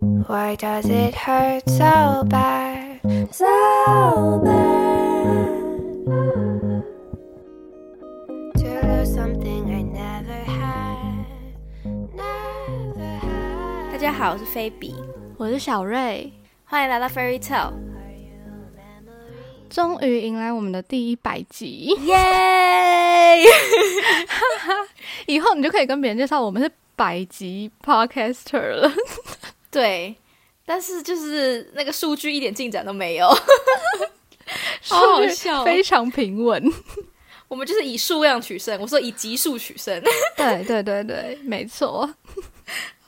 [0.00, 3.00] Why does it hurt so bad?
[3.32, 6.04] So bad.
[8.54, 11.26] To lose something I never had.
[12.14, 13.90] Never had.
[13.90, 14.94] 大家好，我是菲比，
[15.36, 16.32] 我是小瑞，
[16.64, 17.72] 欢迎来到 Fairy Tale，
[19.68, 23.44] 终于迎来我们的第一百集，耶！
[25.26, 28.92] 以后你就可以跟别人介绍我们是百集 podcaster 了。
[29.70, 30.14] 对，
[30.64, 33.28] 但是就是那个数据一点进展都没有，
[34.82, 36.62] 好好笑哦非常平稳。
[37.48, 40.02] 我们就是以数量取胜，我说以级数取胜，
[40.36, 42.08] 对对对对，没错。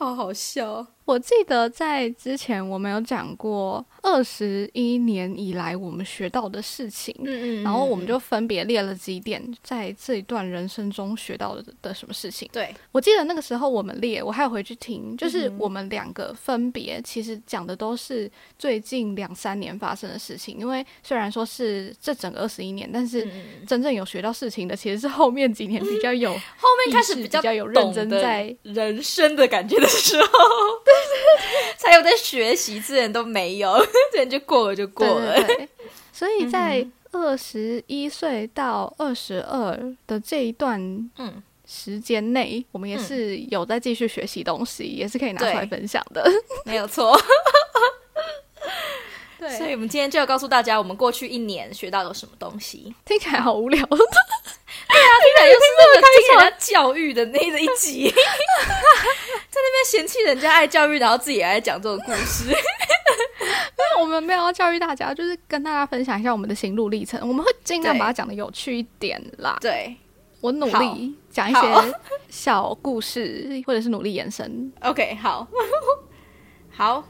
[0.01, 0.87] 好好笑。
[1.03, 12.47] 我记得在之前我们有讲过二十一年以来我们学到的事情，嗯嗯然后我们就分别列了几点在这一段人生中学到的的什么事情。
[12.53, 20.57] 对，我记得那个时候我们列，我还有回去听，就是我们两个分别其实讲的都是最近两三年发生的事情。
[20.59, 30.27] 因为虽然说是这整个二十一年，但是嗯真正有学到事情的其实是后面几年比较有 后面开始比较有认真在人生的感觉的时候，
[30.85, 33.79] 对对，才有在学习，之前都没有，
[34.11, 35.35] 之前就过了就过了。
[35.35, 35.69] 对对对
[36.13, 40.79] 所以在嗯二十一岁到二十二的这一段
[41.17, 46.25] 嗯，时间内，我们也是有在继续学习东西，也是可以拿出来分享的。
[46.63, 47.19] 没有错。
[49.39, 52.93] 对所以我们今天就要告诉大家，我们过去一年学到了什么东西。
[53.03, 53.83] 听起来好无聊。
[54.91, 62.55] 听起来又是那个 听人家教育的那一集， 在那边嫌弃人家爱教育，然后自己也爱讲这种故事。
[63.99, 67.19] 我们没有要教育大家，就是跟大家分享一下我们的行路历程。
[67.27, 69.57] 我们会尽量把它讲的有趣一点啦。
[69.61, 69.95] 对
[70.39, 71.59] 我努力讲一些
[72.29, 74.71] 小故事，或者是努力延伸。
[74.81, 75.47] ，OK，好，
[76.73, 77.03] 好，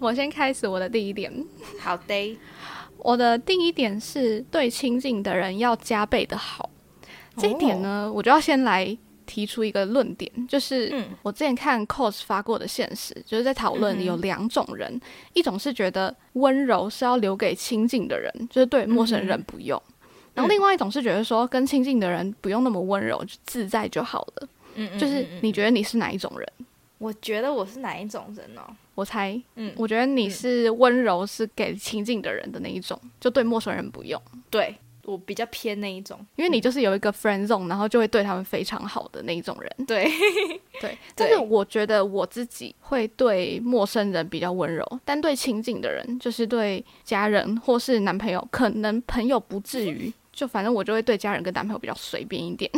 [0.00, 1.30] 我先开始我的第一点。
[1.78, 2.38] 好的，
[3.02, 6.70] 我的第一点是对亲近的人要加倍的好。
[7.36, 15.00] 这一点呢，我就要先来提出一个论点，就是嗯我之前看 cos 发过的现实，就是在讨嗯论有两种人，
[15.32, 19.80] 一种是觉得温柔是要留给亲近的人，就是对陌生人不用；
[20.34, 24.48] 然后另外一种是觉得说跟亲近的人不用那么温柔，就自在就好了。
[24.74, 26.46] 嗯就是你觉得你是哪一种人？
[27.02, 28.62] 我觉得我是哪一种人哦？
[28.94, 34.20] 我猜，嗯我觉得你是温柔是给亲近的人的那一种，就对陌生人不用。
[34.48, 39.68] 对我比较偏那一种，因为你就是有一个 friend zone，然后就会对他们非常好的那一种人。
[39.84, 40.08] 对，
[40.80, 52.70] 对，但是我觉得我自己会对陌生人比较温柔，但对亲近的人，就是对家人或是男朋友，可能朋友不至于，就反正我就会对家人跟男朋友比较随便一点。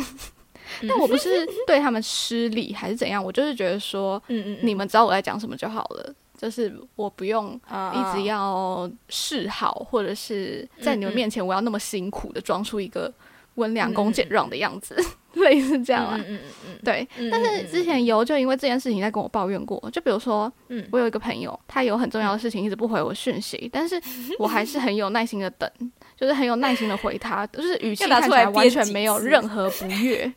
[0.88, 13.12] 但我不是对他们失礼还是怎样，我就是觉得说，嗯嗯你们知道我在讲什么就好了，就是我不用啊一直要示好，或者是在你们面前我要那么辛苦的装出一个
[13.56, 14.96] 温良恭俭让的样子，
[15.34, 16.16] 类似这样啊。
[16.18, 20.86] 嗯嗯嗯对，嗯，但是之前有就因为这件事情在跟我抱怨过，就比如说，嗯。
[20.90, 24.00] 我有一个朋友，他有很重要的事情一直不回我讯息，但是
[24.38, 25.70] 我还是很有耐心的等，
[26.16, 30.30] 就是很有耐心的回他，就是语气看起来完全没有任何不悦。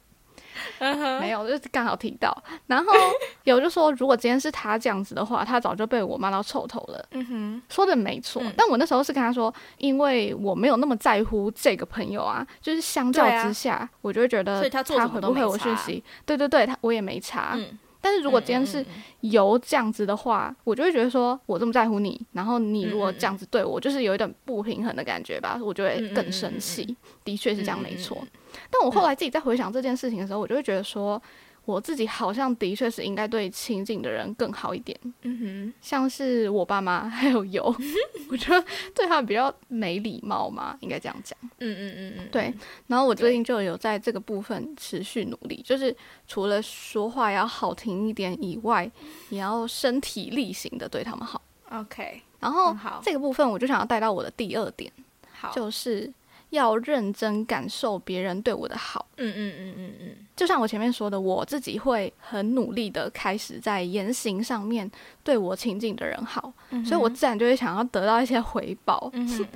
[1.20, 2.36] 没有，就是刚好提到。
[2.68, 2.92] 然后
[3.46, 7.06] 有就说，如果今天是他这样子的话，他早就被我骂到臭头了。
[7.12, 8.54] 嗯哼，说的没错，嗯。
[8.58, 17.54] 但我那时候是跟他说，因为我没有那么在乎这个朋友啊，就是相较之下，我就会觉得他回不回我讯息，对对对，他我也没查。
[17.56, 26.96] 嗯，但是如果今天是嗯嗯由这样子的话，我就会觉得说，我这么在乎你，然后你如果这样子对我，就是有一点不平衡的感觉吧，我就会更生气。
[27.26, 28.18] 的确是这样，没错。
[28.22, 28.28] 嗯
[28.72, 31.22] 但我后来自己在回想这件事情的时候，我就会觉得说，
[31.68, 37.64] 我自己好像的确是应该对亲近的人更好一点，嗯像是我爸妈 还有有，
[38.32, 41.38] 我觉得对他们比较没礼貌嘛，应该这样讲。
[41.60, 42.54] 嗯嗯嗯嗯，对，
[42.88, 45.94] 然后我最近就有在这个部分持续努力，就是
[46.26, 48.90] 除了说话要好听一点以外，
[49.30, 51.42] 也要身体力行的对他们好。
[51.70, 52.74] ，OK，然后
[53.04, 54.90] 这个部分我就想要带到我的第二点，
[55.34, 56.10] 好，就是
[56.50, 59.06] 要认真感受别人对我的好。
[59.18, 64.90] 嗯嗯嗯嗯嗯，就像我前面说的，我自己会很努力的开始在言行上面
[65.24, 66.54] 对我亲近的人好，
[66.86, 69.10] 所以我自然就会想要得到一些回报。
[69.14, 69.48] 嗯哼，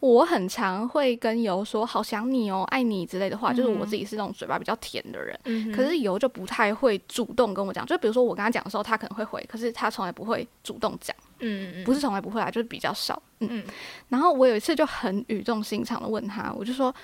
[0.00, 5.38] 我很常会跟游说“好想你哦，爱你”之类的话，就是我自己是那种嘴巴比较甜的人。
[5.44, 13.20] 嗯可是游就不太会主动跟我讲，就比如说我跟他讲的时候，他可能会回，可是他从来不会主动讲，嗯嗯不是从来不会啊，就是比较少。
[13.40, 13.64] 嗯，嗯
[14.08, 16.94] 然后我有一次就很语重心长的问他，我就说：“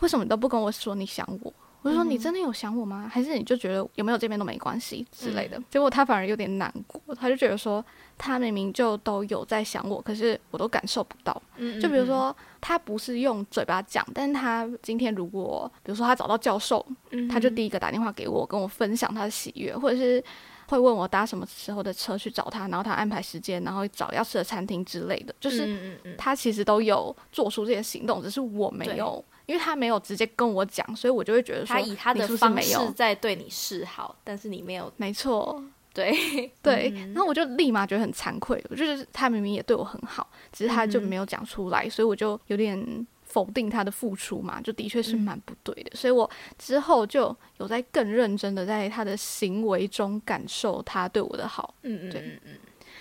[0.00, 1.52] 为什么你都不跟我说你想我？
[1.86, 3.08] 我就说你真的有想我吗？
[3.12, 5.62] 还是你就觉得有没有见面都没关系之类的？
[5.70, 7.84] 结果他反而有点难过，他就觉得说
[8.18, 11.40] 他明明就都有在想我，可是我都感受不到。
[11.80, 16.84] 就比如说他不是用嘴巴讲，但是他今天如果比如说他找到教授，
[17.30, 20.22] 他就第一个打电话给我，跟我分享他的喜悦，或者是。
[20.68, 35.62] 会问我搭什么时候的车去找他，然后他安排时间，然后找要吃的餐厅之类的，就是他其实都有做出这些行动，只是我没有，因为他没有直接跟我讲，所以我就会觉得他以他的方式在对你示好，但是你没有，没错，
[35.94, 36.12] 对
[36.62, 43.06] 对，然后我就立马觉得很惭愧，我就是他明明也对我很好，只是他就没有讲出来，所以我就有点。
[43.28, 51.74] 否定他的付出嘛，就的确是蛮不对的，所以我之后就有在更认真的在他的行为中感受他对我的好。
[51.82, 52.58] 嗯嗯嗯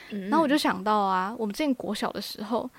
[0.09, 0.21] 嗯。
[0.30, 2.69] 然后我就想到啊，我们之前国小的时候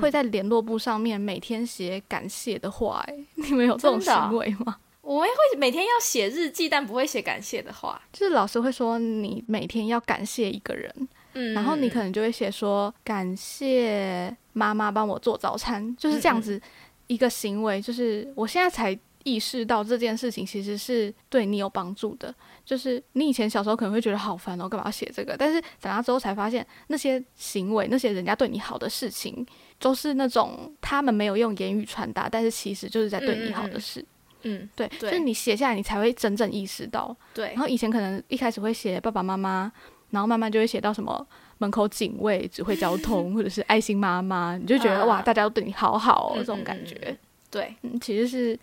[0.00, 4.76] 会在联络簿上面每天写感谢的话，哎，你们有这种行为吗？
[5.02, 8.00] 我们会每天要写日记，但不会写感谢的话。
[8.12, 16.60] 就是老师会说你每天要感谢一个人，嗯，然后你可能就会写说感谢妈妈帮我做早餐，就是这样子。
[17.08, 22.34] 一个行为，就是我现在才意识到这件事情其实是对你有帮助的。
[22.64, 25.36] 就是你以前小时候可能会觉得好烦哦，干嘛要写这个？
[25.36, 29.46] 但是长大之后才发现，那些行为，那些人家对你好的事情，
[29.78, 34.04] 都是那种他们没有用言语传达，但是其实就是在对你好的事。
[34.42, 37.16] 嗯，对，就是你写下来，你才会真正意识到。
[37.32, 39.70] 对，然后以前可能一开始会写爸爸妈妈，
[40.10, 41.26] 然后慢慢就会写到什么。
[41.58, 47.16] 门口警卫、指挥交通， 或者是爱心妈妈，你就觉得哇，大家都对你好好哦，这种感觉，
[47.48, 48.58] 对，嗯其实是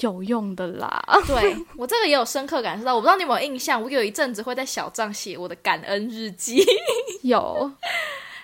[0.00, 1.02] 有用的啦。
[1.26, 6.64] 对我这个也有深刻感受到，我不知道你有没有印象，我有一阵子会在小账写我的感恩日记。
[7.22, 7.70] 有，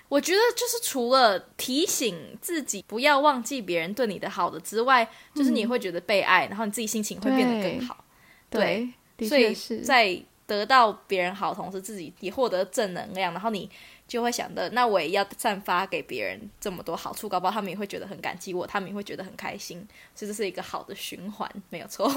[0.09, 8.05] 我觉得就是除了提醒自己不要忘记别人对你的好的之外，就是你会觉得被爱，然后你自己心情会变得更好。
[8.51, 8.89] 对，
[9.27, 10.23] 所以在。
[10.49, 13.71] 得到别人好，同时自己也获得正能量，然后你
[14.09, 22.09] 就会想的，那我也要散发给别人这么多好处，搞不好他们也会觉得很感激我，他们也会觉得很开心，所以这是一个好的循环，没有错。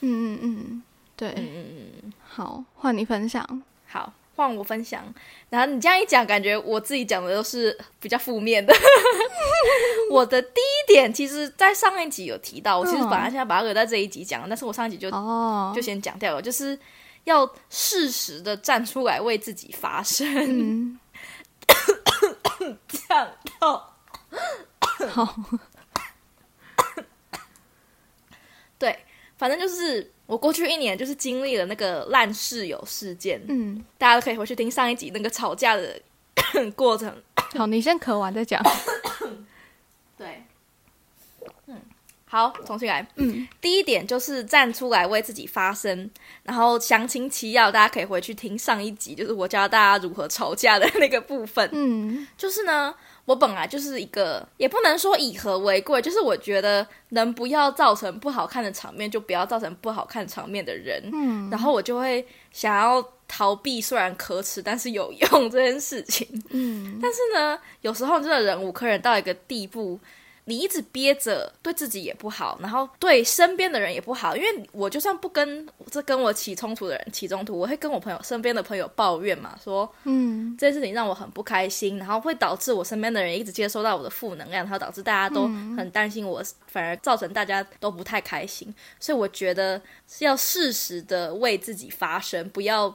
[0.00, 0.82] 嗯嗯嗯，
[1.16, 1.66] 对，嗯嗯
[2.02, 5.14] 嗯，好，换你分享，好，换我分享。
[5.48, 8.74] 然后你这样一讲，感觉我自己讲的都是比较负面的。
[10.10, 16.76] 我的第一点，其实，在上一集有提到，我其实本来现在把它留在这一集讲，但是我上一集就哦，就先讲掉了，就是。
[17.28, 20.98] 要适时的站出来为自己发声，
[22.88, 23.30] 讲
[23.60, 23.94] 到
[25.10, 25.36] 好，
[28.78, 28.98] 对，
[29.36, 36.00] 反正就是我过去一年就是经历了那个烂室友事件，嗯，大家都可以回去听上一集那个吵架的
[36.74, 37.22] 过程。
[37.56, 38.62] 好，你先咳完再讲。
[40.16, 40.44] 对。
[42.30, 43.06] 好，重新来。
[43.16, 46.10] 嗯，第一点就是站出来为自己发声，
[46.42, 51.66] 然后详情其要，大家可以回去听上一集，就是我教大家如何吵架的那个部分。
[51.72, 52.94] 嗯，就是呢，
[53.24, 61.02] 我本来就是一个，也不能说以和为贵，就是我觉得能不要造成不好看的场面，就不要造成不好看场面的人。
[61.10, 66.28] 嗯，然后我就会想要逃避，虽然可耻，但是有用这件事情。
[66.50, 69.98] 嗯，但是呢，有时候真的忍无可忍到一个地步。
[70.48, 74.34] 你一直憋着，对自己也不好，然后对身边的人也不好。
[74.34, 85.46] 因为我就算不跟这跟我起冲突的人起冲突，我会跟我朋友身边的朋友抱怨嘛，说，嗯，这件事情让我很不开心，然后会导致我身边的人一直接收到我的负能量，然后导致大家都
[85.76, 88.74] 很担心我，反而造成大家都不太开心。
[88.98, 92.88] 所以我觉得是要适时的为自己发声，不要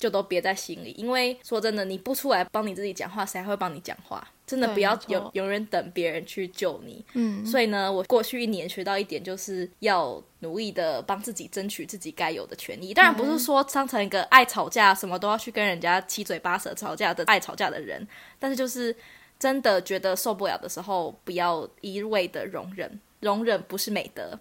[0.00, 0.92] 就都憋在心里。
[0.98, 4.26] 因为说真的，你不出来帮你自己讲话，谁还会帮你讲话？
[4.44, 7.04] 真的不要有永远等别人去救你。
[7.12, 12.92] 嗯，所以呢，我过去一年学到一点，就是要努力的帮自己争取自己该有的权益。
[12.92, 18.04] 当然不是说当成一个爱吵架、什么都要去跟人家七嘴八舌吵架的爱吵架的人，
[18.40, 18.96] 但是就是
[19.38, 24.36] 真的觉得受不了的时候，不要一味的容忍，容忍不是美德。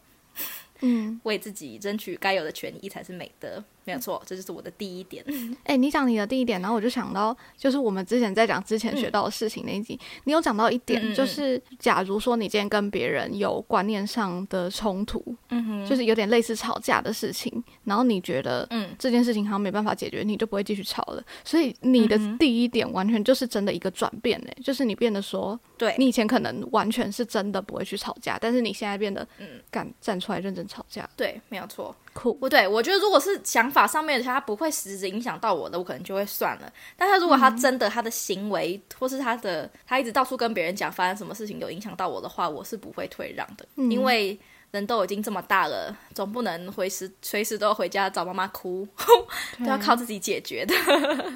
[0.82, 5.25] 嗯，为自己争取该有的权益才是美德，没有错，这就是我的第一点。
[5.65, 21.24] 哎，你讲你的第一点，然后我就想到，就是我们之前在讲之前学到的事情那一集，你有讲到一点，就是假如说你今天跟别人有观念上的冲突，嗯哼，就是有点类似吵架的事情，然后你觉得，嗯，这件事情好像没办法解决，你就不会继续吵了。
[21.43, 30.60] 所以你的第一点完全就是真的一个转变，哎，就是你变得说，对你以前可能完全是真的不会去吵架，但是你现在变得，嗯，敢站出来认真。
[30.69, 31.96] 吵架对，没有错。
[32.19, 36.73] 酷不对，我觉得如果是想法上面的，他不会实质影响到我的，我可能就会算了。
[36.97, 43.65] 但他如果他真的他的行为，或是他的他一直到处跟别人讲发生什么事情有影响到我的话，我是不会退让的。
[43.89, 44.38] 因为
[44.71, 48.85] 人都已经这么大了，总不能随时随时都要回家找妈妈哭，
[49.59, 50.75] 都要靠自己解决的。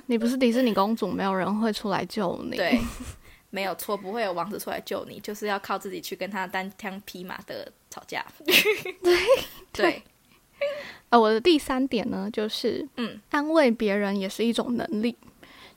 [0.08, 2.58] 你不是迪士尼公主，没有人会出来救你。
[2.58, 2.78] 对，
[3.50, 8.26] 没有错，不会有王子出来救你，就是要靠自己去跟他单枪匹马的吵架。
[8.46, 9.16] 对
[9.72, 10.04] 对。
[11.10, 15.16] 呃，我的第三点呢，就是嗯，安慰别人也是一种能力，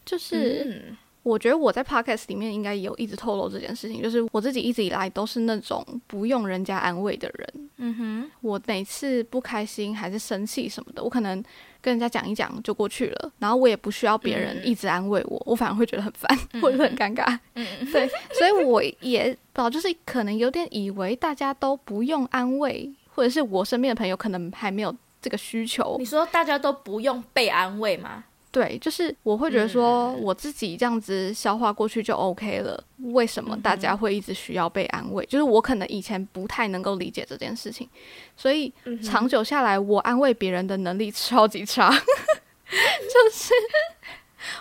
[0.05, 0.95] 就是。
[1.27, 7.71] 我觉得我在 podcast 里面应该有一直透露这件事情，就是我自己一直以来都是那种不用人家安慰的人。
[7.79, 11.43] 嗯哼，我每次不开心还是生气什么的，我可能
[11.81, 17.37] 跟人家讲一讲就过去了，然后我也不需要别人一直安慰我，我反而会觉得很烦或者很尴尬。
[17.55, 25.97] 嗯， 对，所以我也不知道，就是可能有点以为大家都不用安慰，或者是我身边的朋友可能还没有这个需求。
[25.99, 28.23] 你说大家都不用被安慰吗？
[28.53, 32.83] 对，就是我会觉得说，我自己这样子消化过去就 OK 了。
[32.99, 35.25] 为什么大家会一直需要被安慰？
[35.27, 37.89] 就是我可能以前不太能够理解这件事情，
[38.37, 41.91] 所以长久下来，我安慰别人的能力 超级差。
[42.69, 43.55] 就是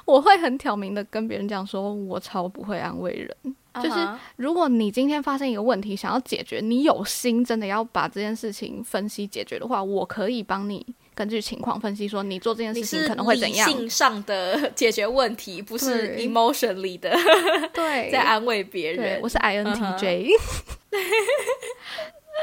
[0.05, 3.55] 我会很挑明的跟别人讲说，我超不会安慰人。
[3.81, 10.85] 就是如果你今天发生一个问题，想要解决，你有心真的要把这件事情分析解决的话，我可以帮你。
[11.13, 13.69] 根据情况分析，说你做这件事情可能会怎样？
[13.69, 17.17] 性上的解决问题，不是 emotionally 的，
[17.73, 19.21] 对，在安慰别人。
[19.21, 20.27] 我是 INTJ。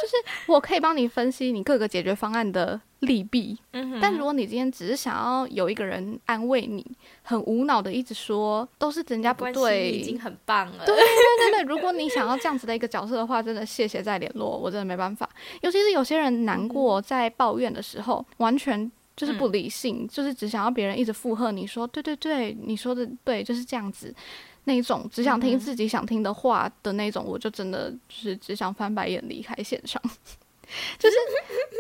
[0.01, 0.15] 就是
[0.47, 3.59] 我可以帮你分析你各个解决方案的利弊，
[4.01, 6.85] 但如果你今天只是想要有一个人安慰你，
[7.23, 10.87] 很无脑的一直说都是人家不对，已经很棒了。
[10.87, 11.05] 对对
[11.51, 15.29] 对对，如果你想要这样子的一个角色的话，真的谢谢再联络，我真的没办法。
[15.61, 24.15] 尤其是有些人难过在抱怨的时候，完全就是不理性，就是只想要别人一直附和你说对对对，你说的对，就是这样子。
[24.65, 30.01] 那种只想听自己想听的话的那种，我就真的就是只想翻白眼离开现场。
[30.99, 31.17] 就是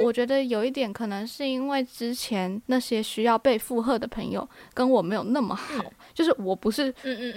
[0.04, 5.82] 我觉得有一点可能是因为之前那些需要被附和的朋友跟我没有那么好，
[6.14, 6.92] 就是我不是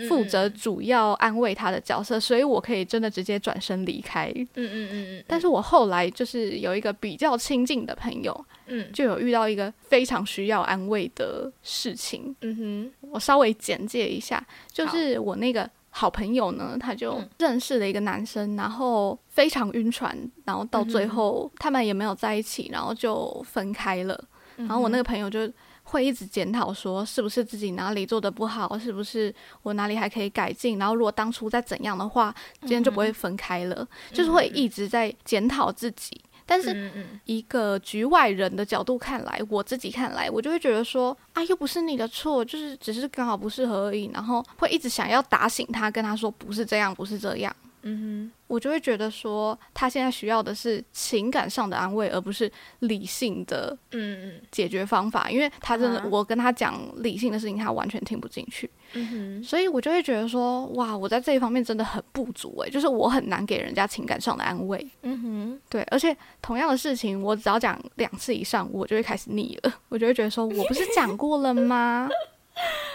[0.07, 4.31] 负责主要安慰他的角色，所以我可以真的直接转身离开。
[4.35, 5.23] 嗯嗯嗯嗯。
[5.27, 12.35] 但是我后来就是有一个比较亲近的朋友，嗯，就有遇到一个非常需要安慰的事情。
[12.41, 15.69] 嗯哼，我稍微简介一下，就是我那个。
[15.97, 20.13] 好朋友呢，他就认识了一个男生，然后非常晕船，
[20.43, 24.21] 然后到最后他们也没有在一起，然后就分开了。
[24.57, 25.49] 然后我那个朋友就
[25.95, 29.33] 会一直检讨说，是不是自己哪里做的不好，是不是
[29.63, 30.77] 我哪里还可以改进？
[30.77, 36.21] 然后如果当初再怎样的话，今天就不会分开了，就是会一直在检讨自己。
[36.45, 36.91] 但是
[37.23, 47.55] 一个局外人的角度看来，我自己看来，我就会觉得说，啊，又不是你的错，就是只是刚好不适合而已，然后会一直想要打醒他，跟他说不是这样，不是这样。
[47.87, 58.67] 嗯哼，我就会觉得说，他现在需要的是情感上的安慰，而不是理性的嗯嗯解决方法，因为他真的，我跟他讲理性的事情，他完全听不进去。
[58.93, 64.83] 嗯哼，所以我就会觉得说，哇，我在这一方面真的很不足诶，就是我很难给人家情感上的安慰。
[65.03, 72.09] 嗯哼，对，而且同样的事情，我只要讲两次以上，我就会开始腻了， 我就会觉得说我不是讲过了吗？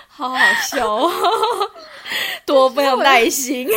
[0.09, 0.37] 好好
[0.69, 1.11] 笑哦，
[2.45, 3.69] 多没有耐心。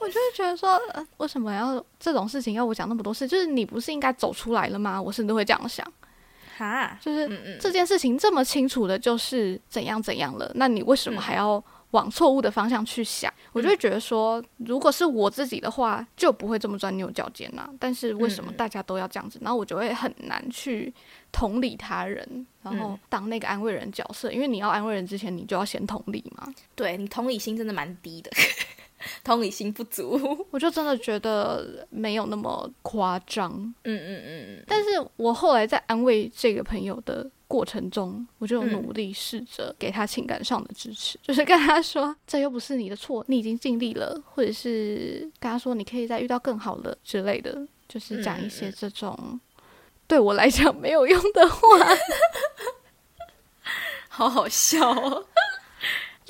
[0.00, 0.80] 我就会觉得说，
[1.18, 3.28] 为什么要这种事情要我讲那么多事？
[3.28, 5.00] 就是你不是应该走出来了吗？
[5.00, 5.86] 我甚至会这样想，
[6.56, 13.32] 哈，就是这件事情这么清楚的，就是怎样怎样了，那你为什么还要往错误的方向去想？
[13.52, 17.68] 我就会觉得说，如果是我自己的话，就不会这么钻牛角尖呐。
[17.78, 19.38] 但是为什么大家都要这样子？
[19.42, 20.92] 然后我就会很难去
[21.32, 26.46] 同理他人，然后当那个安慰人角色，因为你要安慰人之前，你就要先同理嘛。
[26.76, 28.30] 对你同理心真的蛮低的。
[29.24, 30.18] 同理心不足，
[30.50, 33.52] 我就真的觉得没有那么夸张。
[33.84, 34.64] 嗯嗯嗯。
[34.66, 49.40] 但是我后来在安慰这个朋友的过程中，我就努力试着给他情感上的支持，就是跟他说：“这又不是你的错，你已经尽力了。”或者是跟他说：“你可以再遇到更好的之类的。”就是讲一些这种
[50.06, 51.68] 对我来讲没有用的话。
[54.08, 55.24] 好好笑。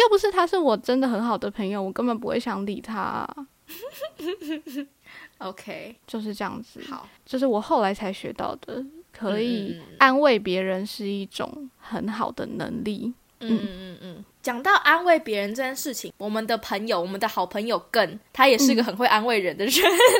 [0.00, 3.28] 要不是他是我真的很好的朋友，我根本不会想理他。
[5.38, 6.80] OK，就是这样子。
[6.88, 13.12] 好，这是我后来才学到的，可以安慰别人是一种很好的能力。
[13.40, 14.24] 嗯嗯嗯。
[14.42, 19.74] 讲到安慰别人这件事情，我们的朋友，我们的好朋友更，他也是个很会安慰人的人。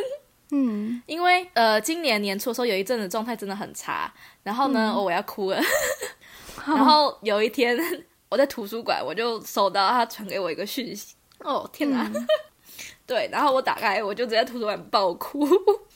[0.53, 5.61] 嗯，因为呃，今年年初的时候有一阵子状态真的很差，然后呢，我要哭了。
[6.67, 7.79] 然后有一天。
[8.31, 11.15] 我在图书馆，我就收到他传给我一个讯息。
[11.41, 12.11] 哦天哪！
[13.07, 15.45] 对，然后我打开，我就直接图书馆爆哭。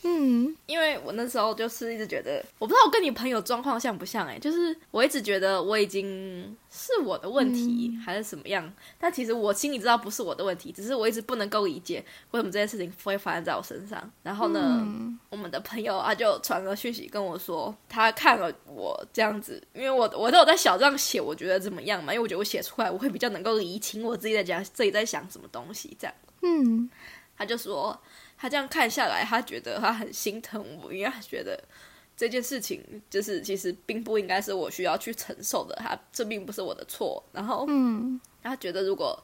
[0.03, 14.11] 嗯，因为我那时候就是一直觉得，我不知道我跟你朋友状况像不像哎，就是我一直觉得我已经是我的问题还是什么样，但其实我心里知道不是我的问题，只是我一直不能够理解为什么这件事情会发生在我身上。
[14.25, 14.85] 然后呢，
[15.31, 22.13] 我们的朋友啊就传个讯息跟我说，他看了我这样子，因为我我都有在小账写，我觉得怎么样嘛？
[22.13, 26.15] 因为我觉得我写出来我会比较能够理清我自己在讲自己在想什么东西这样。
[26.43, 26.91] 嗯，
[27.39, 27.97] 他就说。
[28.37, 31.59] 他这样看下来，他觉得他很心疼我，因为他觉得
[32.17, 37.23] 这件事情就是其实并不应该是我需要去承受的，他这并不是我的错。
[37.33, 39.19] 然后，嗯，他觉得如果。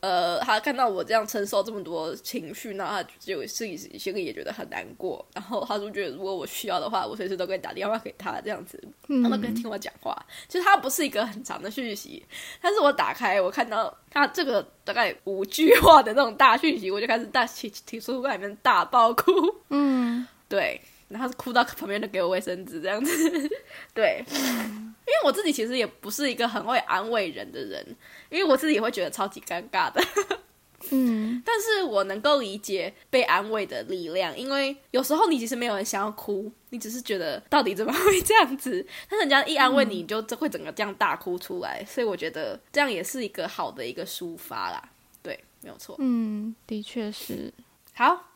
[0.00, 5.26] 呃，他看到我这样承受这么多情绪，那他就自己心里也觉得很难过。
[5.34, 8.80] 然后他就觉得，如果我需要的话，我随时都可以打电话给他，这样子，
[9.24, 10.16] 他都可以听我讲话。
[10.48, 12.24] 其实他不是一个很长的讯息，
[12.62, 19.32] 但是我打开，我看到他这个大概五句话的那种大讯息，我就开始大提提书馆里面大爆哭。
[19.70, 20.80] 嗯，对。
[21.08, 23.50] 然后是哭到旁边都给我卫生纸这样子，
[23.94, 27.96] 对，因为我自己其实也不是一个很会安慰人的人，
[28.30, 30.02] 因为我自己也会觉得超级尴尬的，
[30.90, 44.82] 嗯， 但是我能够理解被安慰的力量，因为有时候你其实没有人想要哭，你只是觉得到底怎么会这样子， 但是人家一安慰你，你就会整个这样大哭出来，所以我觉得这样也是一个好的一个抒发啦，
[45.22, 47.52] 对，没有错，嗯，的确是，
[47.94, 48.27] 好。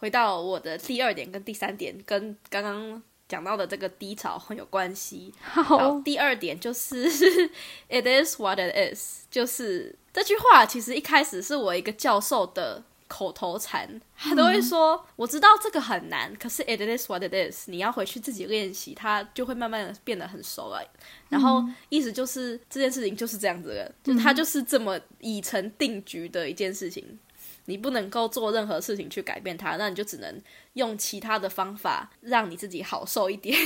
[0.00, 5.32] 回到我的第二点跟第三点，跟刚刚讲到的这个低潮很有关系。
[5.42, 7.04] 好，第二点就是
[7.88, 20.82] "It is what it is"，就是这句话其实一开始是我一个教授的口头禅，他都会说：“我知道这个很难，可是 It is what it is，你要回去自己练习，它就会慢慢的变得很熟了。”
[21.28, 27.18] 然后意思就是这件事情就是这样子的，就它就是这么已成定局的一件事情。
[27.66, 30.40] 你不能够做任何事情去改变它，那你就只能
[30.74, 33.56] 用其他的方法让你自己好受一点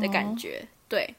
[0.00, 0.66] 的感觉。
[0.88, 1.12] 对，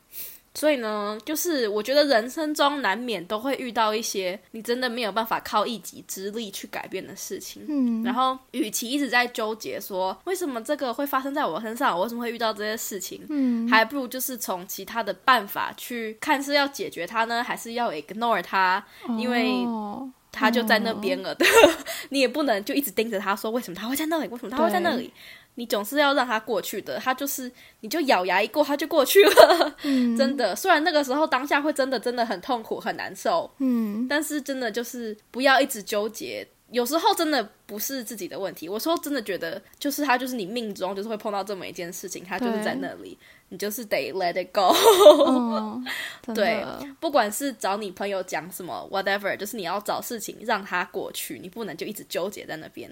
[0.53, 7.65] 所以呢，就是我觉得人生中难免都会遇到一些你真的没有办法靠一己之力去改变的事情。
[7.67, 18.83] 嗯，然后与其一直在纠结说为什么这个会发生在我身上，我为什么会遇到这些事情，嗯，还不如就是从其他的办法去看是要解决它呢，还是要 ignore 它，
[19.17, 19.65] 因为。
[20.37, 21.45] 他就在那边了的，
[22.09, 25.11] 你也不能就一直盯着他说为什么他会在那里，为什么他会在那里？
[25.55, 26.99] 你总是要让他过去的。
[26.99, 29.75] 他就是，你就咬牙一过，他就过去了。
[30.15, 36.47] 真的，虽然那个时候当下会真的真的很痛苦很难受，嗯，但是真的就是不要一直纠结。
[36.71, 43.17] 有时候真的不是自己的问题，我说真的觉得就是他就是你命中就是会碰到这么一件事情，他就是在那里。
[43.49, 44.75] 你就是得 let it go，
[46.35, 46.65] 对，
[46.99, 52.91] 不管是找你朋友讲什么 whatever，就是你要找事情让他过去，你不能就一直纠结在那边。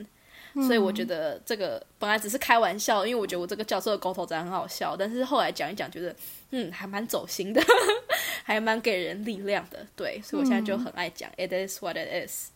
[0.65, 6.15] 所以我觉得这个本来只是开玩笑，因为我觉得我这个教授的沟头仔很好笑，但是后来讲一讲，觉得
[6.51, 7.61] 嗯还蛮走心的，
[8.45, 9.85] 还蛮给人力量的。
[9.93, 12.51] 对，所以我现在就很爱讲 it is what it is。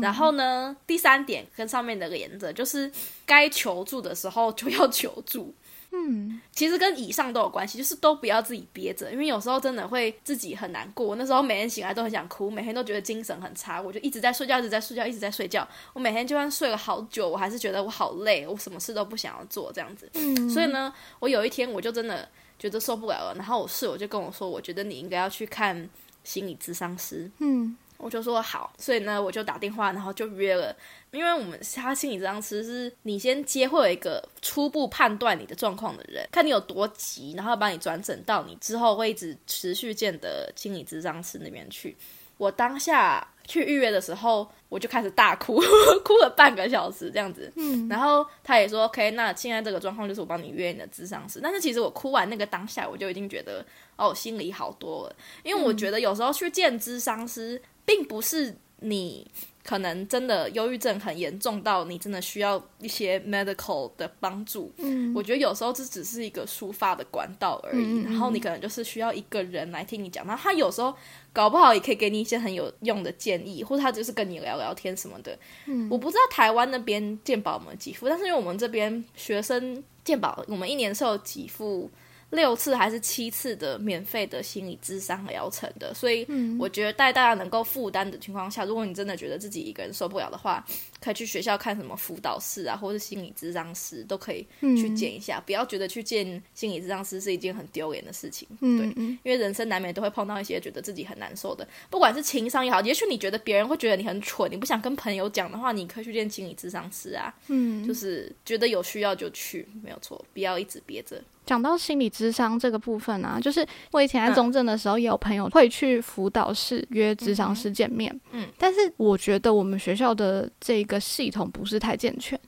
[0.00, 2.90] 然后呢，第三点跟上面的连着，就是
[3.26, 5.54] 该求助的时候就要求助。
[5.96, 11.14] 嗯，其实跟以上都有关系，就是都不要自己憋着，因为有时候真的会自己很难过。
[11.14, 15.66] 那时候每天醒来都很想哭，每天都觉得精神很差，我就一直在睡觉，一直在睡觉，一直在睡觉。
[15.92, 20.10] 我每天就算睡了好久，我还是觉得我好累，我什么事都不想要做这样子。
[20.14, 25.88] 嗯，所以呢，我有一天我就真的觉得受不了了，然后我室友就跟我说，我觉得你应该要去看
[26.24, 27.30] 心理咨商师。
[27.38, 27.76] 嗯。
[27.96, 30.74] 我就说好，所以呢，我就打电话，然后就约了。
[31.10, 41.96] 因为我们他心理治疗师是你先接，会有一个初步判断你的状况的人，看你有多急，然后把你转诊到你之后会一直持续见的心理咨商师那边去。
[42.36, 45.62] 我当下去预约的时候，我就开始大哭，
[46.04, 47.50] 哭了半个小时这样子。
[47.54, 51.38] 嗯，然后他也说 OK，那现在这个状况就是我帮你约你的咨商师。
[51.40, 53.64] 但是其实我哭完那个当下，我就已经觉得
[53.96, 57.62] 哦，心里好多了，因为我觉得有时候去见咨商师。
[57.84, 59.26] 并不是你
[59.62, 64.70] 可能真的忧郁症很严重到你真的需要一些 medical 的帮助。
[64.76, 68.02] 嗯，我觉得有时候这只是一个抒发的管道而已。
[68.02, 70.94] 然后你可能就是需要一个人来听你讲，然后他有时候
[71.32, 75.38] 搞不好也可以给你一些很有用的建议，或者他就是跟你聊聊天什么的。
[75.66, 81.90] 嗯，我不知道台湾那边健保有没有给付，但是因为我们这边学生健保，我们一年是有给付。
[82.34, 86.26] 六次还是七次的免费的心理咨商疗程的，所以
[86.58, 90.64] 我觉得在大家能够负担的情况下，如果你真的觉得自己一个人受不了的话，
[91.04, 95.38] 可以去学校看什么辅导室啊，或者是心理咨商师，都可以去见一下。
[95.44, 107.34] 不要觉得去见心理咨商师是一件很丢脸的事情，对，因为人生难免都会碰到一些觉得自己很难受的，不管是情商也好，也许你觉得别人会觉得你很蠢，你不想跟朋友讲的话，你可以去见心理咨商师啊。
[107.48, 111.20] 嗯，就是觉得有需要就去，没有错，不要一直憋着。
[111.44, 118.18] 讲到心理智商这个部分啊，就是我以前在中正的时候，也有朋友会去辅导室约智商师见面。
[118.32, 122.38] 嗯，但是我觉得我们学校的这个系统不是太健全。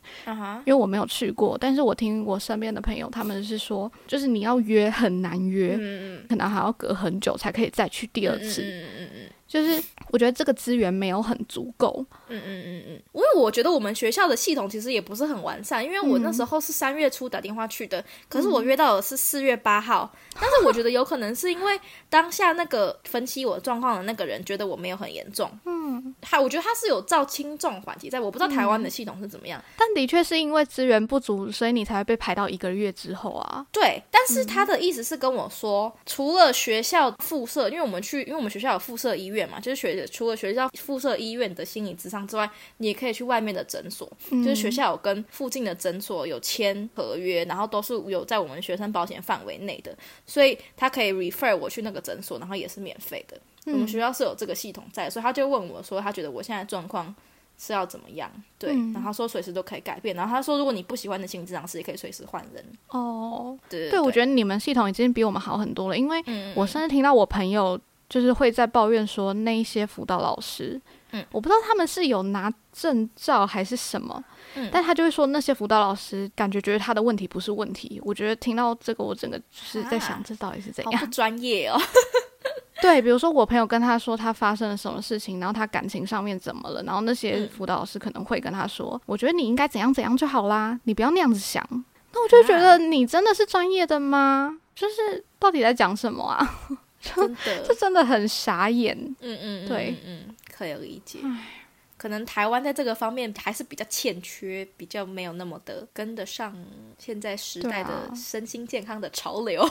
[0.64, 5.76] 因为我没有去过，但是我听我身边的朋友他们是说，就是你要约很难约，
[6.28, 8.62] 可能还要隔很久才可以再去第二次。
[8.62, 9.30] 嗯嗯嗯。
[9.46, 12.04] 就是我觉得这个资源没有很足够。
[12.28, 15.84] 嗯嗯嗯嗯，因为我觉得我们学校的系统其实也不是很完善。
[15.84, 20.12] 因为我那时候是三月初打电话去的，可是我约到的是四月八号。
[20.38, 21.80] 但是我觉得有可能是因为
[22.10, 25.50] 当下那个分析我状况的那个人觉得我没有很严重。
[25.64, 29.62] 嗯，他我觉得他是有照轻重缓急，在我不知道台湾的系统是怎么样。
[29.78, 33.64] 但的确是因为资源不足，所以你才会被排到一个月之后啊。
[33.70, 39.35] 对，但是他的意思是跟我说，除了学校附设，因为我们去，因为我们学校有附设医院。
[39.44, 44.08] 嘛，就是学除了学校附设医院的心理咨商之外，你也可以去外面的诊所。
[44.30, 53.36] 就是学校有跟附近的诊所有签合约，然后都是有在我们学生保险范围内的，所以他可以 refer 我去那个诊所，然后也是免费的。
[53.66, 57.12] 我们学校是有这个系统在，所以他就问我说，他觉得我现在状况
[57.58, 58.30] 是要怎么样？
[58.58, 60.14] 对，然后说随时都可以改变。
[60.14, 62.64] 然后他说，如果你不喜欢的心理咨商师，也可以随时换人。
[62.88, 66.22] 哦，对，对我觉得你们系统已经比我们好很多了，因为
[66.54, 67.80] 我甚至听到我朋友。
[68.08, 70.80] 就是会在抱怨说那一些辅导老师，
[71.12, 74.22] 嗯，我不知道他们是有拿证照还是什么，
[74.54, 78.00] 嗯，但他就会说那些辅导老师感觉觉得他的问题不是问题。
[78.04, 81.00] 我觉得听到这个，我整个就是在想，这到底是怎样？
[81.00, 81.80] 不 专业哦。
[82.82, 91.66] 对，比如说我朋友跟他说他发生了什么事情，然后他感情上面怎么了，然后那些辅导老师可能会跟他说，我觉得你应该怎样怎样就好啦，你不要那样子想。
[92.12, 94.58] 那我就觉得你真的是专业的吗？
[94.74, 96.60] 就是到底在讲什么啊？
[97.14, 98.96] 真的， 这真的很傻眼。
[99.20, 101.18] 嗯嗯，对，嗯，可以理解。
[101.98, 106.54] 可能台湾在这个方面还是比较欠缺，比较没有那么的跟得上
[106.98, 109.66] 现在时代的身心健康的潮流，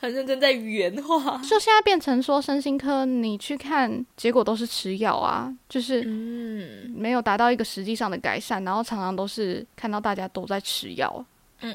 [0.00, 1.38] 很认真在原话。
[1.48, 11.24] 就现在变成说身心科，你去看结果都是吃药啊，就是嗯，没有达到一个实际上的改善，然后常常都是看到大家都在吃药。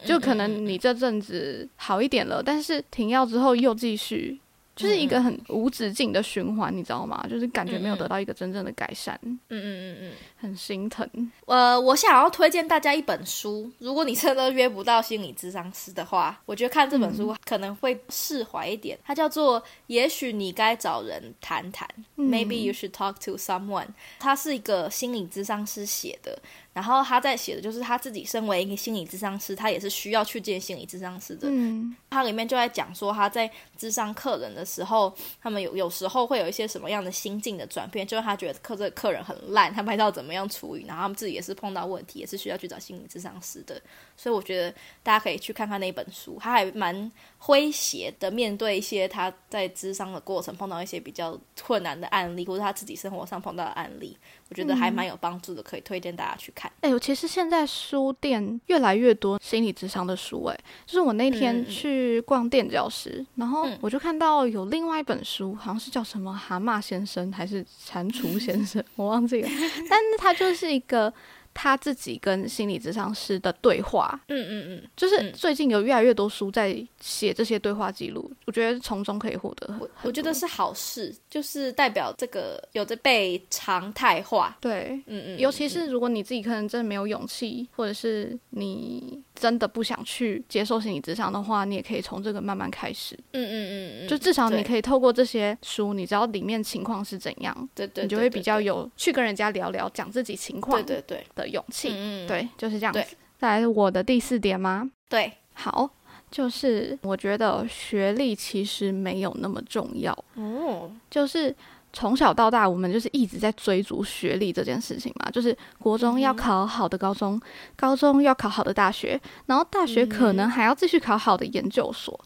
[0.06, 4.40] 就可能你这阵子好一点了，但是停药之后又继续。
[4.74, 7.24] 就是一个很无止境的循环，你知道吗？
[7.30, 9.20] 就是感觉没有得到一个真正的改善。
[9.24, 11.08] 嗯嗯嗯嗯，很心疼。
[11.46, 18.98] 呃，我想要推荐大家一本书，如果你真的约不到心理咨商师的话，我觉得看这本书可能会释怀一点。
[19.04, 21.88] 它叫做《也许你该找人谈谈》
[22.24, 23.88] ，Maybe you should talk to someone。
[24.20, 26.42] 它是一个心理咨商师写的。
[26.74, 31.50] 然后他在写的就是他自己身为一个心理咨商师，他也是需要去见心理咨商师的。
[31.50, 43.82] 嗯，他里面就在讲说他在咨商客人的时候，他们有有时候会有一些什么样的心境的转变，就是他觉得客这个客人很烂，他不知道怎么样处理，然后他们自己也是碰到问题，也是需要去找心理咨商师的。
[44.16, 54.18] 所以我觉得大家可以去看看那本书，他还蛮诙谐的面对一些他在咨商的过程碰到一些比较困难的案例，或者他自己生活上碰到的案例。
[54.52, 56.70] 我觉得还蛮有帮助的，可以推荐大家去看。
[56.82, 69.50] 哎，我其实现在书店越来越多心理智商的书，哎，就是我那天去逛垫脚石，然后我就看到有另外一本书，好像是叫什么《蛤蟆先生》还是《蟾蜍先生》，我忘记了，
[69.90, 71.14] 但是它就是一个。
[71.54, 79.76] 他自己跟心理咨商师的对话，嗯嗯嗯，就是最近有越来越多书在写这些对话记录，我觉得从中可以获得。
[79.80, 84.58] 我我觉得是好事，就是代表这个有着被常态化。
[84.62, 93.18] 对，嗯嗯，尤其是如果你自己可能真的没有勇气，或者是你真的不想去接受心理咨商的话，你也可以从这个慢慢开始。
[93.32, 100.80] 嗯嗯嗯嗯，就至少你可以透过这些书，你知道里面情况是怎样，对对，你就会比较有去跟人家聊聊，讲自己情况。
[100.84, 101.26] 对对对。
[101.34, 103.04] 的勇气，嗯，对，就是这样子。
[103.40, 104.88] 再来我的第四点吗？
[105.10, 105.90] 对，好，
[106.30, 110.14] 就是我觉得学历其实没有那么重要。
[110.36, 111.56] 哦，就是
[111.94, 115.30] 从小到大，我们就是一直在追逐学历这件事情嘛。
[115.32, 117.40] 就是国中要考好的高中，
[117.76, 122.20] 高中要考好的大学，然后大学可能还要继续考好的研究所。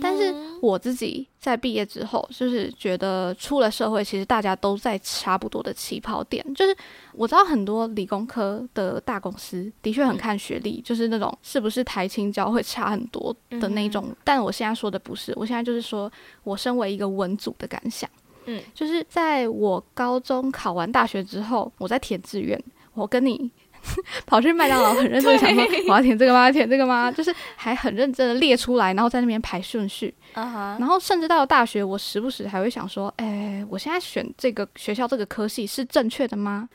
[0.00, 6.44] 但是我自己在毕业之后，就是觉得出了社会，其实大家都在差不多的起跑点。
[6.54, 6.76] 就是
[7.12, 14.14] 我知道很多理工科的大公司的确很看学历，就是那种是不是台青交会差很多的那种。
[14.22, 16.12] 但我现在说的不是，我现在就是说
[16.44, 18.08] 我身为一个文组的感想。
[18.46, 22.62] 嗯，就是在我高中考完大学之后，我在填志愿。
[22.94, 23.50] 我跟你。
[24.26, 26.50] 跑去麦当劳，很认真想说我要填这个吗？
[26.50, 27.12] 填这个吗？
[27.12, 30.14] 就是还很认真的列出来，然后在那边排顺序。
[30.34, 36.68] 然后甚至到了大学，我时不时还会想说，哎，我现在选这个学校这个科系是正确的吗？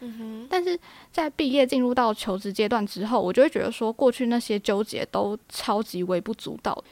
[0.49, 0.79] 但是
[1.11, 6.83] 在毕业进入到求职阶段之后，我就会觉得说，过去那些纠结都超级微不足道。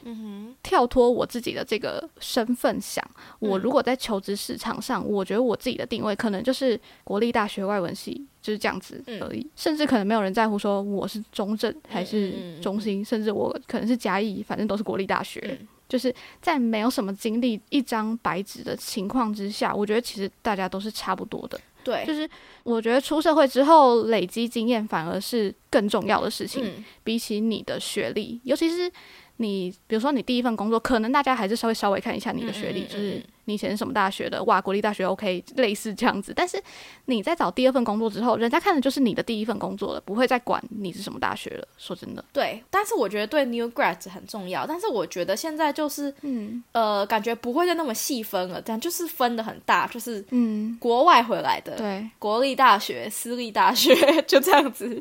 [0.62, 3.02] 跳脱我自己的这个身份想，
[3.38, 8.26] 我如果在求职市场上，我觉得我自己的定位可能就是国立大学外文系。
[8.48, 15.58] 就是这样子而已，甚至可能没有人在乎说我是中正还是中心，甚至我可能是嘉义，反正都是国立大学。
[15.86, 21.60] 就是在没有什么经历一张白纸的情况之下，我觉得其实大家都是差不多的。
[21.84, 22.26] 对，就是
[22.62, 28.90] 我觉得出社会之后累积经验反而是更重要的事情，比起你的学历，尤其是。
[29.40, 36.32] 你比如说，你第一份工作，可能大家还是稍微稍微看一下你的学历，就是你以前是什么大学的，哇，国立大学 OK，类似这样子。
[36.34, 36.60] 但是
[37.04, 41.68] 你在找第二份工作之后，人家看的就是你的第一份工作了，不会再管你是什么大学了。
[41.78, 42.60] 说真的，对。
[42.68, 44.66] 但是我觉得对 new grads 很重要。
[44.66, 53.94] 但是我觉得现在就是，嗯，呃，感觉不会再那么细分了，但就是分的很大，就是嗯，国外回来的，对，国立大学、私立大学
[54.26, 55.00] 就这样子，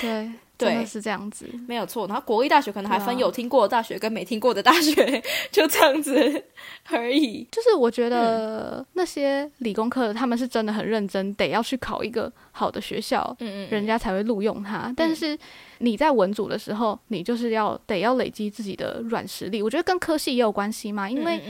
[0.00, 0.28] 对。
[0.58, 2.06] 对，是这样子，没有错。
[2.06, 6.44] 然后国立大学可能还分有听过的大学跟没听过的大学，就这样子
[6.90, 7.46] 而已。
[7.52, 14.92] 就是我觉得那些理工科的，他们是真的很认真，得要去考一个好的学校，嗯嗯，人家才会录用他。
[14.96, 15.38] 但是
[15.78, 19.62] 你在文组的时候，你就是要得要累积自己的软实力。
[19.62, 21.40] 我觉得跟科系也有关系嘛，因为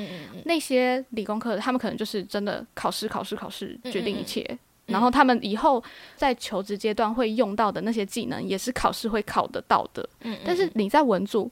[0.44, 4.58] 那些理工科的，他们可能就是真的考试、考试、考试决定一切。
[4.86, 5.82] 然后他们以后
[6.14, 10.08] 在求职阶段会用到的那些技能，也是考试会考得到的。
[10.20, 11.50] 嗯，但是你在文组，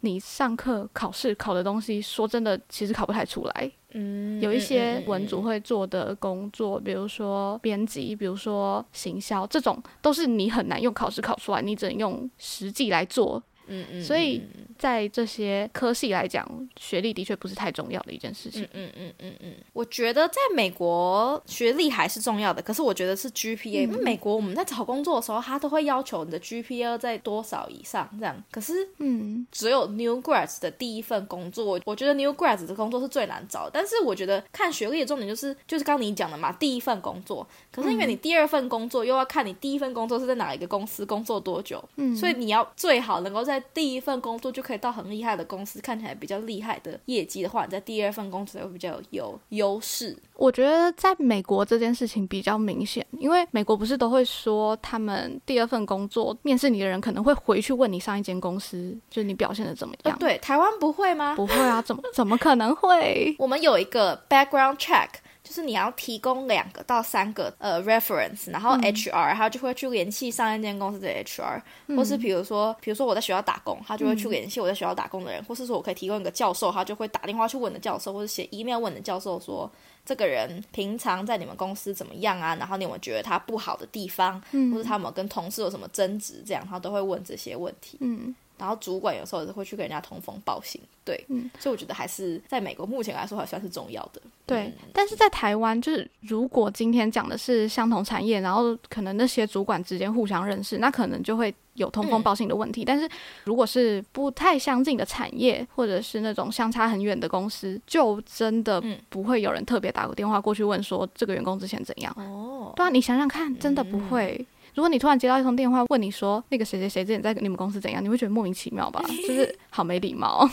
[0.00, 3.70] 你上课考试考的东西，说真的，其实考不太出来。
[3.92, 13.42] 嗯，有一些文组会做的工作，比如说编辑，比如说行销，这种都是你很难用考试考出来，你只能用实际来做。
[13.66, 14.42] 嗯嗯，所以
[14.78, 16.46] 在这些科系来讲，
[16.78, 18.62] 学历的确不是太重要的一件事情。
[18.62, 23.86] 嗯嗯嗯嗯嗯，我觉得在美国学历还是重要的，可是我觉得是 GPA。
[23.86, 28.42] 因为美国我们在找工作的时候，他都会要求你的 GPA 在多少以上这样。
[28.50, 33.68] 可是，嗯，只有 New Grads 的第一份工作，我觉得 New Grads 的工作是最难找。
[33.70, 37.46] 但是我觉得看学历的重点就是，就是刚你讲的嘛，第一份工作。
[37.70, 50.16] 可是因为你第二份工作又要看你第一份工作是在哪一个公司工作多久，嗯，所以你要最好能够在第一份工作就可以到很厉害的公司，看起来比较厉害的业绩的话，你在第二份工作会比较有优势。
[50.34, 60.18] 我觉得在美国这件事情比较明显，因为美国不是都会说，他们第二份工作面试你的人可能会回去问你上一间公司，就是你表现的怎么样？
[60.18, 61.34] 对，台湾不会吗？
[61.34, 63.34] 不会啊，怎么怎么可能会？
[63.38, 65.08] 我们有一个 background check。
[65.46, 71.62] 就是你要提供两个到三个呃 reference，然后 HR 他就会去联系上一间公司的 HR，
[71.96, 79.70] 或是比如说，比如说我在学校打工，他就会去联系我在学校打工的人，或是说我可以提供一个教授，他就会打电话去问的教授，或者写 email 问的教授说，
[80.04, 82.56] 这个人平常在你们公司怎么样啊？
[82.56, 87.98] 然后你有没有觉得他不好的地方，或者他们跟同事有什么争执，这样他都会问这些问题。
[88.00, 88.34] 嗯。
[88.58, 94.20] 然后主管有时候也会去跟人家通风报信，对，嗯，所以我觉得还是在美国目前来说还算是重要的。
[94.46, 102.84] 对，但是在台湾，就是如果今天讲的是相同产业，然后可能那些主管之间互相认识，那可能就会有通风报信的问题。
[102.84, 103.08] 但是
[103.44, 112.14] 如果是不太相近的产业，或者是那种相差很远的公司，就真的不会有人特别打个电话过去问说这个员工之前怎样。
[112.16, 114.46] 哦，对啊，你想想看，真的不会。
[114.76, 119.02] 如果你突然接到一通电话，问你说那个谁谁谁之前在你们公司怎样，你会觉得莫名其妙吧？
[119.08, 120.46] 就是好没礼貌，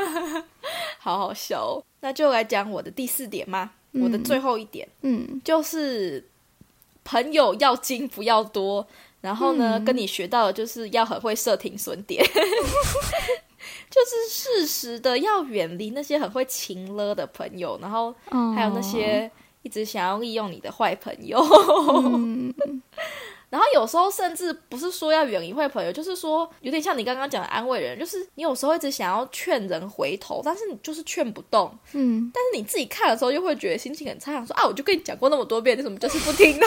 [1.00, 1.82] 好好笑。
[2.00, 3.70] 那就来讲我的第四点吗？
[3.92, 6.28] 我的最后一点，嗯，就是
[7.04, 8.86] 朋友要精不要多。
[9.22, 12.22] 然后呢，跟你学到的就是要很会设停损点，
[13.88, 18.14] 就是适时的要远离那些很会情勒的朋友，然后
[18.54, 19.30] 还有那些。
[19.62, 21.40] 一直想要利用你的坏朋友，
[23.50, 36.66] 然后有时候甚至不是说要远离坏朋友，就是说有点像你刚刚讲的安慰人，就是你有时候一直想要劝人回头，但是你就是劝不动，嗯，但是你自己看的时候又会觉得心情很差，想说啊，我就跟你讲过那么多遍，你怎么就是不听呢？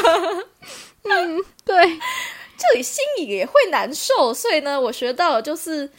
[1.03, 1.75] 嗯，对，
[2.55, 5.89] 这里心里也会难受，所以呢，我学到的就是，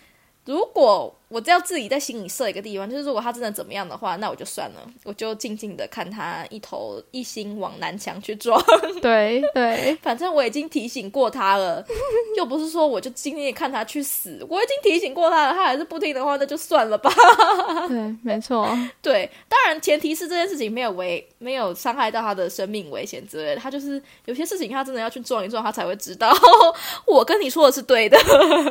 [0.45, 8.63] 如果我只要自己在心里设一个地方，就是如果他真的怎么样的话，那我就算了，我就静静的看他一头一心往南墙去撞。
[9.03, 11.85] 对 对， 反正我已经提醒过他了，
[12.39, 14.47] 又不是说我就今天看他去死。
[14.49, 17.11] 我已经提醒过他了，他还是不听的话，那就算了吧。
[17.89, 18.69] 对，没错。
[19.03, 23.61] 对，当然前提是这件事情没有危，没有伤害到他的生命危险之类的。
[23.61, 26.33] 他就是有些事情，他真的要去撞一撞，他才会知道
[27.05, 28.17] 我跟你说的是对的。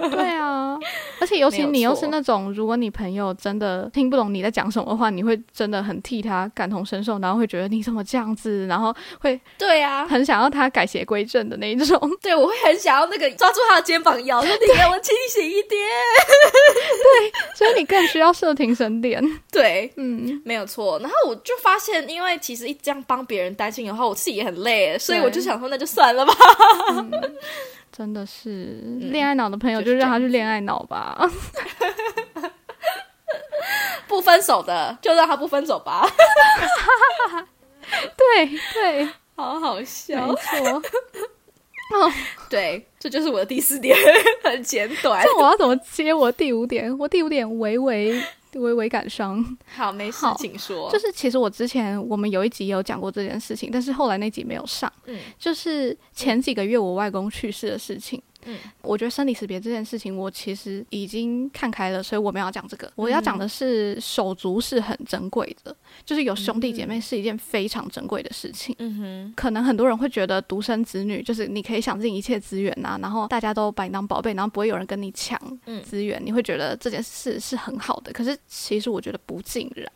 [0.10, 0.80] 对啊，
[1.20, 2.45] 而且尤其你又是那种。
[2.54, 12.00] 如果你朋友真的听不懂你在讲什么的话，你会真的很替他感同身受，然后会觉得你怎么这样子，然后会对呀，很想要他改邪归正的那一种。
[12.22, 15.80] 对，我会很想要那个抓住他的肩膀摇，说你给我清醒一点。
[17.04, 19.24] 对，所以你更需要设停神点。
[19.52, 21.00] 对，嗯，没有错。
[21.00, 26.34] 然后我就发现，因为其实一这样帮别人担心的话，我自己也很累，所以我就想说，那就算了吧。
[27.96, 31.18] 真的是恋爱脑的朋友，就让他去恋爱脑吧。
[34.06, 36.06] 不分手的，就让他不分手吧。
[38.18, 40.82] 对对，好好笑，没错。
[41.94, 42.12] 哦，
[42.50, 43.98] 对，这就是我的第四点，
[44.44, 45.24] 很简短。
[45.24, 46.96] 那我要怎么接我第五点？
[46.98, 48.22] 我第五点微微。
[48.60, 49.44] 微微感伤，
[49.76, 50.90] 好，没事，请说。
[50.92, 54.92] 就是其实我之前我们有一集有讲过这件事情，但是后来那集没有上。
[55.06, 58.22] 嗯，就是前几个月我外公去世的事情。
[58.35, 58.35] 嗯，
[58.82, 62.92] 我觉得生离死别这件事情，我其实已经看开了，所以我们要讲这个。
[62.96, 68.76] 我要讲的是手足是很珍贵的，就是有兄弟姐妹是一件非常珍贵的事情。
[68.80, 75.40] 嗯哼，可能很多人会觉得独生子女就是你可以想尽一切资源呐，然后大家都把你当宝贝，然后不会有人跟你抢
[75.84, 78.12] 资源，你会觉得这件事是很好的。
[78.12, 79.88] 可是其实我觉得不尽然，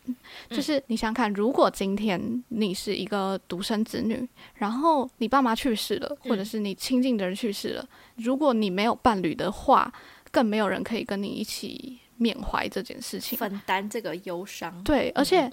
[0.50, 7.86] 就是你想想看，如果今天你是一个独生子女，然后你爸妈去世了，或者是你亲近的人去世了。
[8.22, 9.92] 如果你没有伴侣的话，
[10.30, 14.82] 更没有人可以跟你一起缅怀这件事情，分担这个忧伤。
[14.84, 15.50] 对，而且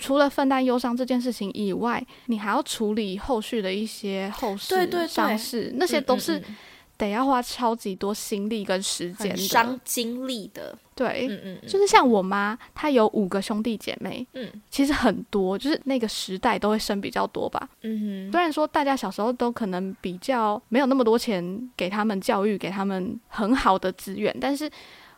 [0.00, 6.42] 除了分担忧伤这件事情以外，你还要处理后续的一些后事伤事，那些都是。
[6.96, 10.76] 得要花超级多心力跟时间，伤精力的。
[10.94, 17.68] 对，嗯嗯，就是像我妈，她有五个兄弟姐妹，嗯，其实很多，就是那个时代都会生比较多吧。
[17.82, 24.70] 嗯哼，虽然说大家小时候都可能比较没有那么多钱给他们教育，给他们很好的资源，但是。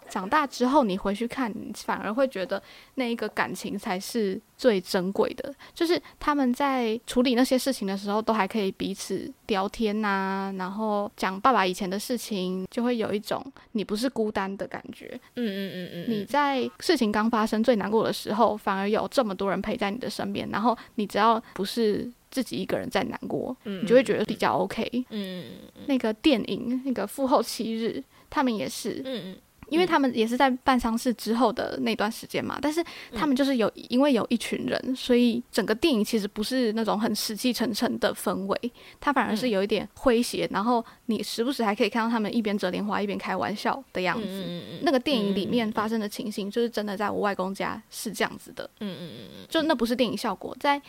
[0.08, 2.62] 长大之后，你回去看，反而会觉得
[2.94, 5.54] 那一个感情才是最珍贵的。
[5.74, 15.08] 就是他们在处理那些事情的时候，都还可以彼此聊天呐，然后讲爸爸以前的事情，就会有一种你不是孤单的感觉。
[15.36, 16.04] 嗯嗯嗯嗯。
[16.08, 25.04] 你在事情刚发生最难过的时候，反而有这么多人陪在你的身边，然后你只要不是自己一个人在难过，你就会觉得比较 OK。
[25.10, 25.44] 嗯。
[25.86, 27.98] 那个电影，那个《父后七日》，
[28.30, 29.02] 他们也是。
[29.04, 29.36] 嗯嗯。
[29.70, 44.62] 因为他们也是在办丧事之后的那段时间嘛，但是他们就是有因为有一群人，所以整个电影其实不是那种很死气沉沉的氛围，它反而是有一点诙谐，然后你时不时还可以看到他们一边折莲花一边开玩笑的样子。
[44.82, 48.68] 那个电影里面发生的情形，就是真的在我外公家是这样子的。
[48.80, 50.80] 嗯嗯嗯嗯，就那不是电影效果，在。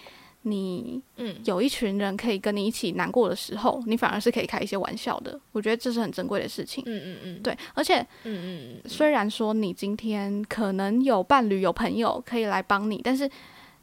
[0.43, 5.39] 你嗯，有一群人可以跟你一起难过的时候，你反而是可以开一些玩笑的。
[5.51, 6.83] 我觉得这是很珍贵的事情。
[6.87, 13.29] 嗯嗯嗯，对，而且嗯嗯，虽然说你今天可能有伴侣、有朋友可以来帮你，但是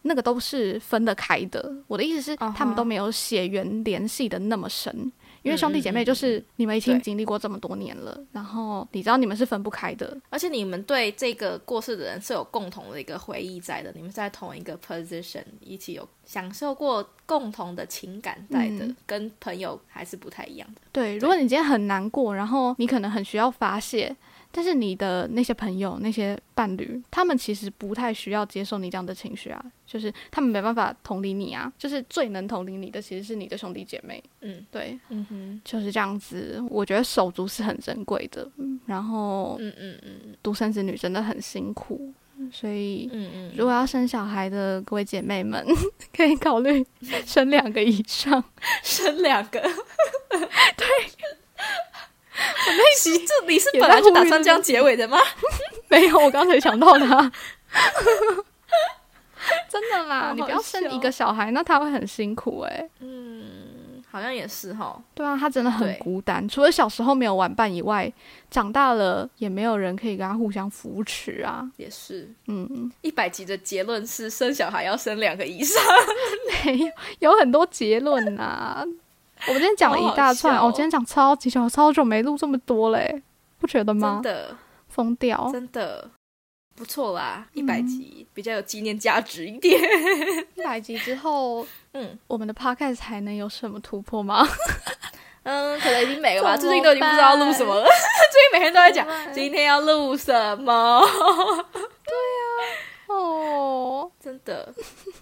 [0.03, 1.73] 那个都是分得开的。
[1.87, 5.13] 我的意思是，他们都没有血缘联系的那么深。
[5.47, 20.81] 因为兄弟姐妹就是你们已经经历过这么多年了，然后你知道你们是分不开的，而且你们对这个过世的人是有共同的一个回忆在的，你们在同一个 position 一起有享受过共同的情感在的，跟朋友还是不太一样的。
[20.91, 24.15] 对，如果你今天很难过，然后你可能很需要发泄。
[24.57, 34.25] 但是你的那些朋友、那些伴侣，他们其实不太需要接受你这样的情绪啊，就是他们没办法同理你啊，就是最能同理你的其实是你的兄弟姐妹。
[34.41, 36.59] 嗯，对，嗯哼，就是这样子。
[36.71, 38.51] 我觉得手足是很珍贵的，
[38.87, 42.11] 然后，嗯嗯嗯，独生子女真的很辛苦，
[42.51, 45.63] 所以，嗯嗯，如果要生小孩的各位姐妹们，
[46.17, 46.83] 可以考虑
[47.27, 48.43] 生两个以上，
[48.83, 50.87] 生两个，对。
[52.37, 55.19] 我那集这你是本来就打算这样结尾的吗？
[55.89, 57.33] 没有，我刚才想到他。
[59.71, 62.89] 真的啦，你不要生一个小孩，那他会很辛苦哎。
[62.99, 65.01] 嗯，好像也是哈。
[65.15, 68.13] 对啊，他真的很孤单，除了小时候没有玩伴以外，
[68.51, 71.71] 长大了也没有人可以跟他互相扶持啊。
[71.77, 75.81] 也是，嗯，一百集的结论是生小孩要生两个以上，
[76.65, 78.85] 没有，有很多结论呐。
[79.49, 83.23] 我们今天讲了一大串，哦，今天讲超级久，超久没录这么多嘞，
[83.59, 84.21] 不觉得吗？
[84.23, 84.57] 真的
[84.89, 86.11] 疯掉，真的。
[86.75, 89.81] 不错啦，一百集比较有纪念价值一点。
[90.57, 94.47] 一百集之后，嗯，我们的 podcast 还能有什么突破吗？
[95.45, 96.55] 嗯，可能已经没了吧。
[96.61, 97.85] 最近都已经不知道录什么了。
[97.85, 101.03] 最近每天都在讲今天要录什么。
[104.23, 104.73] 真的，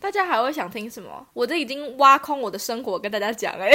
[0.01, 1.27] 大家还会想听什么？
[1.33, 3.71] 我这已经挖空我的生活跟大家讲哎。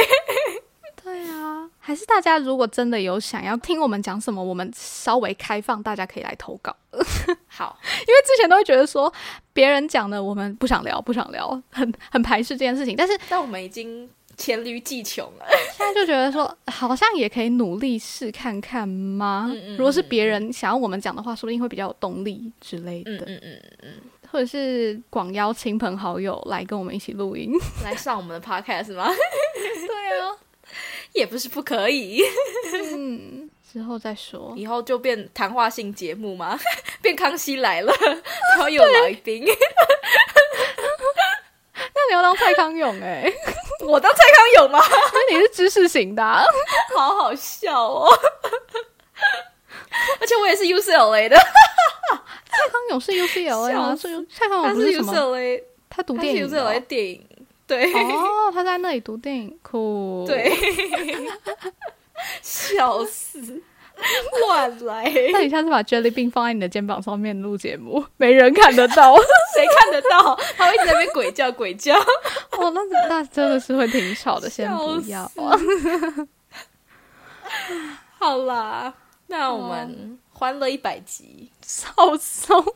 [1.01, 6.75] 对啊，还是大家如果真的有想要听我们讲什么，我们稍微开放，大家可以来投稿。
[7.47, 9.11] 好，因为之前都会觉得说
[9.53, 12.95] 别人讲的我们不想聊，不想聊，很很排斥这件事情。
[12.97, 14.09] 但是，但我们已经。
[14.37, 15.45] 黔驴技穷了，
[15.75, 19.51] 现在就觉得说好像也可以努力试看看吗？
[19.77, 23.11] 如果是别人想要我们讲的话，说不定会比较有动力之类的。
[23.11, 23.89] 嗯嗯嗯嗯，
[24.31, 27.51] 或者是广邀亲朋好友来跟我们一起录音，
[27.83, 29.09] 来上我们的 podcast 吗？
[29.55, 30.35] 对啊，
[31.13, 32.21] 也不是不可以。
[32.93, 36.59] 嗯，之后再说，以后就变谈话性节目吗？
[37.01, 39.43] 变康熙来了， 然后有来宾。
[41.91, 43.31] 那你要当蔡康永哎？
[43.85, 44.79] 我当蔡康永吗？
[44.89, 46.23] 那你是知识型的，
[46.95, 48.07] 好好笑哦！
[50.19, 51.43] 而且我也是 UCLA 的，蔡
[52.69, 53.95] 康永是 UCLA 吗？
[54.29, 57.27] 蔡康永不是 UCLA，他读电影，UCLA 电影，
[57.67, 60.51] 对哦，他在那里读电影，酷，对，
[62.41, 63.61] 笑死。
[64.47, 65.03] 乱来！
[65.33, 69.13] 那你下次把 Jelly Bean 放在你的肩膀上面录节目，没人看得到，
[69.53, 70.39] 谁看得到？
[70.55, 71.93] 他会一直在那边鬼叫鬼叫。
[72.57, 75.29] 哦，那那真的是会挺吵的，先不要。
[78.17, 78.93] 好啦，
[79.27, 82.71] 那我们欢乐一百集，少松，欢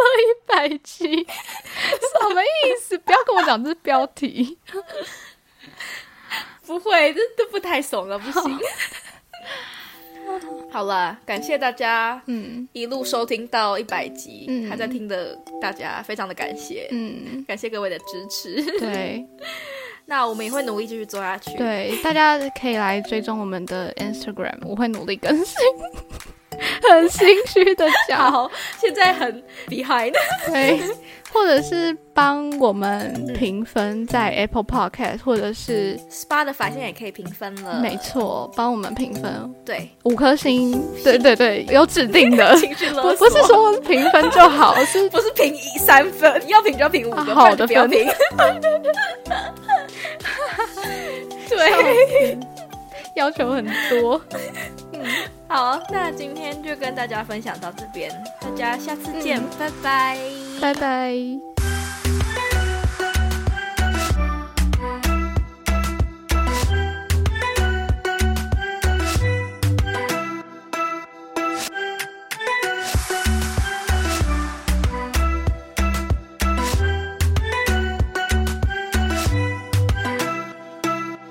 [0.00, 2.98] 乐一百集，什么意思？
[2.98, 4.58] 不要跟我讲这是标题。
[6.66, 8.58] 不会，这这不太怂了，不行。
[10.72, 19.24] 好了，感谢大家，嗯，一路收听到一百集，嗯，还在听的大家，非常的感谢，嗯，感谢各位的支持，对，
[20.06, 25.56] 那我们也会努力继续做下去，对，大家可以来追踪我们的 Instagram，我会努力更新。
[26.88, 28.50] 很心虚的讲，
[28.80, 30.12] 现在很 behind，
[30.46, 30.80] 对，
[31.32, 37.80] 或者是帮我们评分在 Apple Podcast，或者是 Spotify，现在也可以评分了。
[37.80, 42.54] 没错，帮我们评分，对，五颗星，对 对对，有指定的，
[43.02, 46.42] 不不是说评分就好，是不是评三分？
[46.48, 47.88] 要评就要评五个，好的分。
[51.48, 52.38] 对。
[53.16, 54.20] 要求很多，
[54.92, 55.02] 嗯，
[55.52, 58.08] 好，那今天就跟大家分享到这边，
[58.40, 60.16] 大家下次见，拜拜，
[60.60, 61.59] 拜拜。